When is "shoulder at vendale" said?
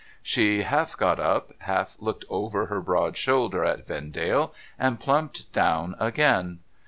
3.15-4.51